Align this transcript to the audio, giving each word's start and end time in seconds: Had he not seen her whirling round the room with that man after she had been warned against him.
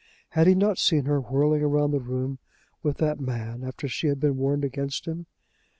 Had 0.29 0.47
he 0.47 0.55
not 0.55 0.79
seen 0.79 1.05
her 1.05 1.21
whirling 1.21 1.61
round 1.61 1.93
the 1.93 1.99
room 1.99 2.39
with 2.81 2.97
that 2.97 3.19
man 3.19 3.63
after 3.63 3.87
she 3.87 4.07
had 4.07 4.19
been 4.19 4.35
warned 4.35 4.65
against 4.65 5.05
him. 5.07 5.27